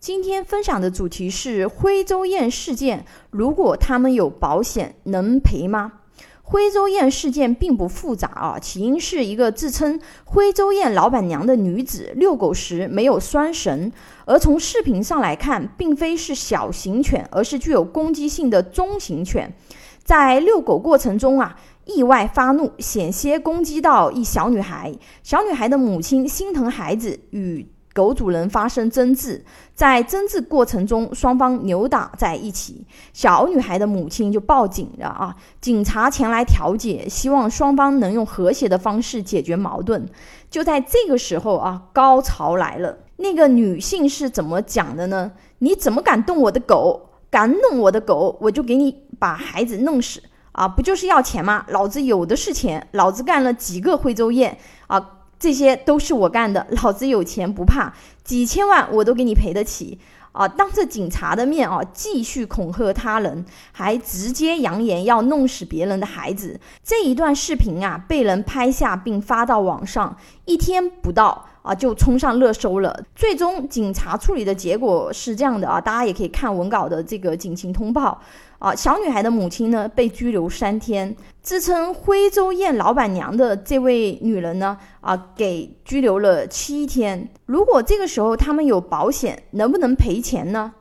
[0.00, 5.92] 今天分享的主题是徽州宴事件，如果他们有保险，能赔吗？
[6.40, 13.92] 徽州宴事件并不复杂啊，起因是一个自称徽州宴老板娘的女子遛狗时没有拴绳，
[14.24, 19.54] 而从视频上来看，并非是小型犬，而是具有攻击性的中型犬，
[20.02, 27.66] 在遛狗过程中啊，意外发怒，险些攻击到一小女孩，小女孩的母亲心疼孩子与。
[27.92, 29.44] 狗主人发生争执，
[29.74, 32.86] 在争执过程中，双方扭打在一起。
[33.12, 35.34] 小女孩的母亲就报警了啊！
[35.60, 40.08] 警察前来调解，希望双方能用和谐的方式解决矛盾。
[40.48, 42.98] 就在这个时候啊，高潮来了。
[43.16, 45.32] 那个女性是怎么讲的呢？
[45.58, 47.08] 你怎么敢动我的狗？
[47.28, 50.20] 敢弄我的狗，我就给你把孩子弄死
[50.52, 50.66] 啊！
[50.66, 51.64] 不就是要钱吗？
[51.68, 55.18] 老子有的是钱，老子干了几个徽州宴啊！
[55.40, 59.98] 这些都是我干的， 老子有钱不怕，几千万我都给你赔得起
[60.32, 60.46] 啊！
[60.46, 66.60] 当着警察的面啊，继续恐吓他人，还直接扬言要弄死别人的孩子。
[66.84, 73.02] 这一段视频啊，被人拍下并发到网上，一天不到啊，就冲上热搜了。
[73.16, 78.20] 最终警察处理的结果是这样的啊，大家也可以看文稿的这个警情通报。
[78.60, 87.30] 啊，小女孩的母亲呢被拘留三天，自称徽州宴老板娘的这位女人呢，啊，给拘留了七天。
[87.46, 90.74] 如果这个时候他们有保险，能不能赔钱呢？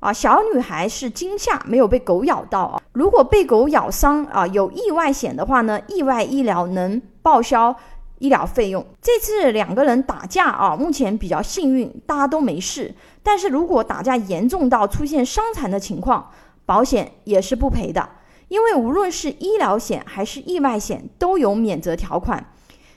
[0.00, 2.82] 啊，小女孩是惊吓，没有被狗咬到啊。
[2.92, 7.74] 如果被狗咬伤啊，有意外险的话呢，意外医疗能报销
[8.18, 8.84] 医疗费用。
[9.00, 12.92] 这次两个人打架啊，目前比较幸运，大家都没事。
[13.22, 16.30] 但是如果打架严重到出现伤残的情况，
[16.66, 18.06] 保险也是不赔的，
[18.54, 22.52] 因为无论是医疗险还是意外险都有免责条款。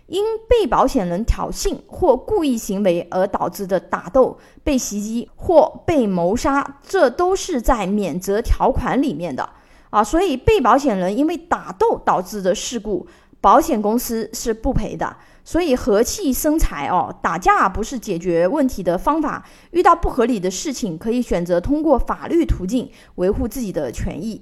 [0.06, 9.50] 因被保险人挑衅或故意行为而导致的打斗、被袭击或被谋杀，这都是在免责条款里面的
[9.90, 10.04] 啊。
[10.04, 13.06] 所以被保险人因为打斗导致的事故，
[13.42, 15.18] 保险公司是不赔的。
[15.44, 19.46] 所以和气生财哦，打架不是解决问题的方法。
[19.72, 24.42] 遇到不合理的事情，可以选择通过法律途径维护自己的权益。